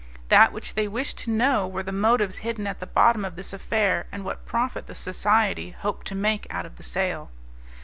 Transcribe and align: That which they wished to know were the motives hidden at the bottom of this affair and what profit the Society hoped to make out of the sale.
That 0.29 0.51
which 0.51 0.73
they 0.73 0.87
wished 0.87 1.19
to 1.19 1.29
know 1.29 1.67
were 1.67 1.83
the 1.83 1.91
motives 1.91 2.39
hidden 2.39 2.65
at 2.65 2.79
the 2.79 2.87
bottom 2.87 3.23
of 3.23 3.35
this 3.35 3.53
affair 3.53 4.07
and 4.11 4.25
what 4.25 4.47
profit 4.47 4.87
the 4.87 4.95
Society 4.95 5.75
hoped 5.79 6.07
to 6.07 6.15
make 6.15 6.47
out 6.49 6.65
of 6.65 6.77
the 6.77 6.81
sale. 6.81 7.29